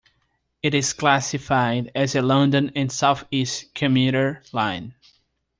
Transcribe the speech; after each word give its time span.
It 0.63 0.73
is 0.73 0.93
classified 0.93 1.91
as 1.93 2.15
a 2.15 2.23
London 2.23 2.71
and 2.75 2.91
South 2.91 3.23
East 3.29 3.75
commuter 3.75 4.41
line. 4.51 4.95